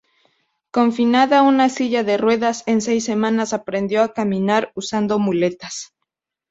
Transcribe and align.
Confinada 0.71 1.37
a 1.37 1.41
una 1.43 1.69
silla 1.69 2.03
de 2.03 2.17
ruedas, 2.17 2.63
en 2.65 2.81
seis 2.81 3.05
semanas 3.05 3.53
aprendió 3.53 4.01
a 4.01 4.13
caminar 4.13 4.71
usando 4.73 5.19
muletas. 5.19 5.93